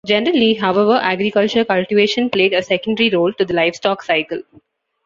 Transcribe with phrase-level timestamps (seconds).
[0.03, 4.41] Generally, however, agricultural cultivation played a secondary role to the livestock cycle.